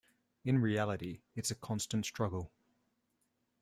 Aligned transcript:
In 0.43 0.57
reality, 0.57 1.21
it's 1.35 1.51
a 1.51 1.55
constant 1.55 2.05
struggle. 2.07 2.51